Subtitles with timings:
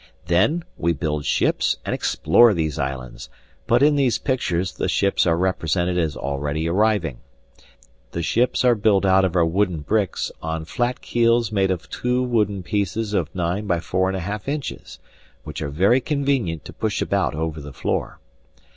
[0.25, 3.29] Then we build ships and explore these islands,
[3.67, 7.19] but in these pictures the ships are represented as already arriving.
[8.11, 12.23] The ships are built out of our wooden bricks on flat keels made of two
[12.23, 14.97] wooden pieces of 9 x 4 1/2; inches,
[15.43, 18.19] which are very convenient to push about over the floor.